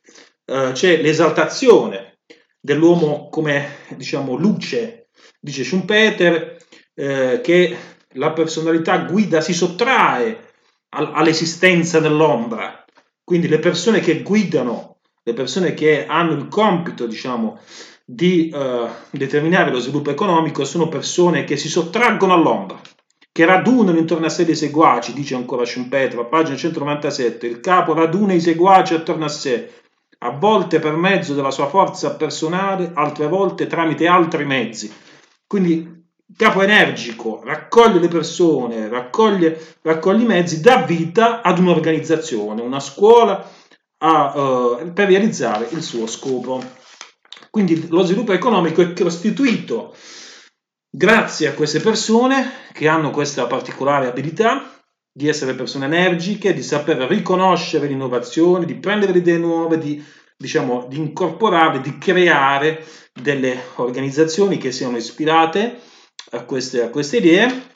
eh, 0.45 0.69
c'è 0.71 1.01
l'esaltazione 1.01 2.19
dell'uomo 2.57 3.27
come, 3.27 3.79
diciamo, 3.97 4.35
luce, 4.35 5.04
dice 5.45 5.63
Schumpeter, 5.63 6.57
eh, 6.95 7.39
che 7.43 7.77
la 8.13 8.31
personalità 8.31 8.97
guida 8.97 9.41
si 9.41 9.53
sottrae 9.53 10.53
all'esistenza 10.89 11.99
dell'ombra. 11.99 12.83
Quindi 13.23 13.47
le 13.47 13.59
persone 13.59 13.99
che 13.99 14.23
guidano, 14.23 14.97
le 15.21 15.33
persone 15.33 15.73
che 15.73 16.05
hanno 16.07 16.33
il 16.33 16.47
compito, 16.47 17.05
diciamo, 17.05 17.59
di 18.03 18.51
uh, 18.53 18.87
determinare 19.11 19.71
lo 19.71 19.79
sviluppo 19.79 20.11
economico 20.11 20.63
sono 20.63 20.87
persone 20.87 21.43
che 21.43 21.57
si 21.57 21.67
sottraggono 21.67 22.33
all'ombra, 22.33 22.79
che 23.31 23.45
radunano 23.45 23.97
intorno 23.97 24.27
a 24.27 24.29
sé 24.29 24.45
dei 24.45 24.55
seguaci, 24.55 25.13
dice 25.13 25.35
ancora 25.35 25.65
Schumpeter, 25.65 26.19
a 26.19 26.25
pagina 26.25 26.55
197, 26.55 27.47
il 27.47 27.59
capo 27.59 27.93
raduna 27.93 28.33
i 28.33 28.39
seguaci 28.39 28.93
attorno 28.93 29.25
a 29.25 29.29
sé, 29.29 29.71
a 30.19 30.29
volte 30.29 30.79
per 30.79 30.95
mezzo 30.95 31.33
della 31.33 31.51
sua 31.51 31.67
forza 31.67 32.15
personale, 32.15 32.91
altre 32.93 33.27
volte 33.27 33.67
tramite 33.67 34.07
altri 34.07 34.45
mezzi. 34.45 34.91
Quindi 35.47 36.03
capo 36.35 36.61
energico, 36.61 37.41
raccoglie 37.43 37.99
le 37.99 38.07
persone, 38.07 38.89
raccoglie, 38.89 39.77
raccoglie 39.81 40.23
i 40.23 40.27
mezzi, 40.27 40.61
dà 40.61 40.83
vita 40.83 41.41
ad 41.41 41.59
un'organizzazione, 41.59 42.61
una 42.61 42.79
scuola 42.79 43.47
a, 43.99 44.39
uh, 44.39 44.93
per 44.93 45.07
realizzare 45.07 45.67
il 45.71 45.81
suo 45.81 46.07
scopo. 46.07 46.63
Quindi 47.49 47.87
lo 47.89 48.03
sviluppo 48.03 48.33
economico 48.33 48.81
è 48.81 48.93
costituito 48.93 49.95
grazie 50.89 51.47
a 51.47 51.53
queste 51.53 51.79
persone 51.79 52.51
che 52.73 52.87
hanno 52.87 53.11
questa 53.11 53.45
particolare 53.47 54.07
abilità 54.07 54.69
di 55.11 55.29
essere 55.29 55.53
persone 55.53 55.85
energiche, 55.85 56.53
di 56.53 56.61
saper 56.61 56.97
riconoscere 57.07 57.87
l'innovazione, 57.87 58.65
di 58.65 58.75
prendere 58.75 59.13
le 59.13 59.19
idee 59.19 59.37
nuove, 59.37 59.77
di, 59.77 60.03
diciamo, 60.37 60.85
di 60.87 60.97
incorporarle, 60.97 61.81
di 61.81 61.97
creare 61.97 62.85
delle 63.13 63.57
organizzazioni 63.75 64.57
che 64.57 64.71
siano 64.71 64.97
ispirate 64.97 65.79
a 66.31 66.43
queste, 66.43 66.83
a 66.83 66.89
queste 66.89 67.17
idee. 67.17 67.73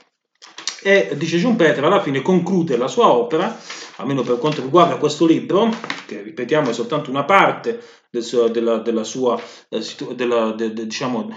E 0.82 1.14
dice 1.18 1.40
Schumpeter 1.40 1.84
alla 1.84 2.02
fine 2.02 2.22
conclude 2.22 2.78
la 2.78 2.88
sua 2.88 3.12
opera, 3.12 3.58
almeno 3.98 4.22
per 4.22 4.38
quanto 4.38 4.62
riguarda 4.62 4.98
questo 4.98 5.26
libro, 5.26 5.70
che 6.06 6.22
ripetiamo 6.22 6.70
è 6.70 6.74
soltanto 6.74 7.10
una 7.10 7.26
parte 7.26 7.82
del 8.10 8.24
suo, 8.24 8.48
della, 8.48 8.78
della, 8.78 9.04
sua, 9.04 9.40
eh, 9.68 9.84
della, 10.16 10.52
de, 10.52 10.74
de, 10.74 10.86
diciamo, 10.86 11.36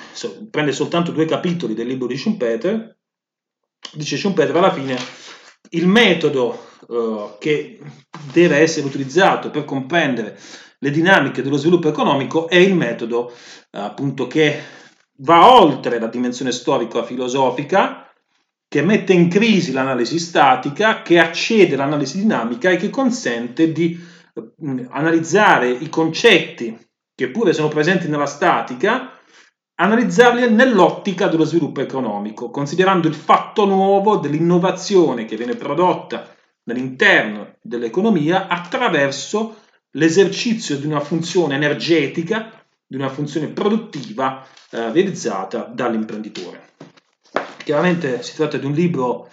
prende 0.50 0.72
soltanto 0.72 1.10
due 1.10 1.26
capitoli 1.26 1.74
del 1.74 1.88
libro 1.88 2.06
di 2.06 2.16
Schumpeter, 2.16 2.96
dice 3.94 4.16
Schumpeter 4.16 4.56
alla 4.56 4.72
fine 4.72 4.96
il 5.70 5.86
metodo 5.86 6.68
uh, 6.88 7.36
che 7.38 7.80
deve 8.32 8.58
essere 8.58 8.86
utilizzato 8.86 9.50
per 9.50 9.64
comprendere 9.64 10.38
le 10.82 10.90
dinamiche 10.90 11.42
dello 11.42 11.56
sviluppo 11.56 11.88
economico 11.88 12.48
è 12.48 12.56
il 12.56 12.74
metodo 12.74 13.32
appunto 13.70 14.26
che 14.26 14.60
va 15.18 15.54
oltre 15.54 16.00
la 16.00 16.08
dimensione 16.08 16.50
storico-filosofica, 16.50 18.12
che 18.66 18.82
mette 18.82 19.12
in 19.12 19.28
crisi 19.28 19.70
l'analisi 19.70 20.18
statica, 20.18 21.02
che 21.02 21.20
accede 21.20 21.74
all'analisi 21.74 22.18
dinamica 22.18 22.70
e 22.70 22.76
che 22.76 22.90
consente 22.90 23.70
di 23.70 23.96
eh, 24.34 24.86
analizzare 24.90 25.70
i 25.70 25.88
concetti 25.88 26.76
che 27.14 27.30
pure 27.30 27.52
sono 27.52 27.68
presenti 27.68 28.08
nella 28.08 28.26
statica, 28.26 29.12
analizzarli 29.76 30.50
nell'ottica 30.50 31.28
dello 31.28 31.44
sviluppo 31.44 31.80
economico, 31.80 32.50
considerando 32.50 33.06
il 33.06 33.14
fatto 33.14 33.66
nuovo 33.66 34.16
dell'innovazione 34.16 35.26
che 35.26 35.36
viene 35.36 35.54
prodotta 35.54 36.34
all'interno 36.66 37.54
dell'economia 37.60 38.48
attraverso 38.48 39.61
l'esercizio 39.92 40.76
di 40.76 40.86
una 40.86 41.00
funzione 41.00 41.54
energetica 41.54 42.62
di 42.92 42.98
una 42.98 43.08
funzione 43.08 43.48
produttiva 43.48 44.46
eh, 44.70 44.92
realizzata 44.92 45.70
dall'imprenditore. 45.72 46.72
Chiaramente 47.64 48.22
si 48.22 48.34
tratta 48.34 48.58
di 48.58 48.66
un 48.66 48.72
libro 48.72 49.30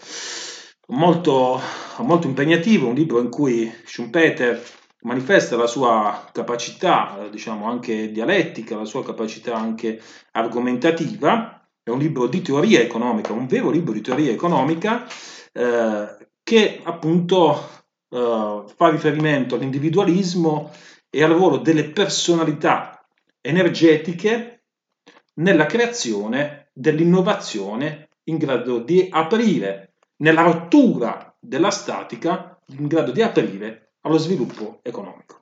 molto, 0.88 1.60
molto 1.98 2.28
impegnativo, 2.28 2.88
un 2.88 2.96
libro 2.96 3.20
in 3.20 3.30
cui 3.30 3.70
Schumpeter 3.84 4.64
manifesta 5.02 5.58
la 5.58 5.68
sua 5.68 6.30
capacità, 6.32 7.26
eh, 7.26 7.30
diciamo 7.30 7.70
anche 7.70 8.12
dialettica, 8.12 8.78
la 8.78 8.86
sua 8.86 9.04
capacità 9.04 9.56
anche 9.56 10.02
argomentativa. 10.32 11.68
È 11.84 11.90
un 11.90 12.00
libro 12.00 12.28
di 12.28 12.42
teoria 12.42 12.80
economica, 12.80 13.34
un 13.34 13.48
vero 13.48 13.70
libro 13.70 13.92
di 13.92 14.02
teoria 14.02 14.32
economica 14.32 15.06
eh, 15.52 16.18
che 16.44 16.82
appunto 16.84 17.79
eh, 18.10 18.64
fa 18.76 18.90
riferimento 18.90 19.56
all'individualismo 19.56 20.72
e 21.10 21.24
al 21.24 21.32
ruolo 21.32 21.58
delle 21.58 21.90
personalità 21.90 23.06
energetiche 23.42 24.64
nella 25.36 25.66
creazione 25.66 26.70
dell'innovazione 26.74 28.10
in 28.26 28.38
grado 28.38 28.80
di 28.80 29.08
aprire, 29.10 29.94
nella 30.18 30.42
rottura 30.42 31.36
della 31.40 31.72
statica, 31.72 32.60
in 32.78 32.88
grado 32.88 33.12
di 33.12 33.22
aprire 33.22 33.94
allo 34.02 34.18
sviluppo 34.18 34.80
economico. 34.84 35.42